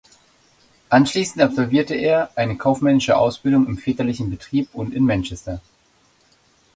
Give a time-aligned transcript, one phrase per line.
[0.89, 5.61] Anschliessend absolvierte er eine kaufmännische Ausbildung im väterlichen Betrieb und in Manchester.